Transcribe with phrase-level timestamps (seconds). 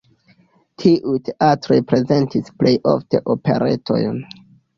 [0.83, 4.19] Tiuj teatroj prezentis plej ofte operetojn.